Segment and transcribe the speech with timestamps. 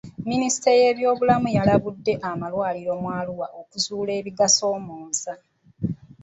[0.27, 5.33] Munisitule y'ebyobulamu yalambudde amalwaluro mu Arua okuzuula ebigasoomooza.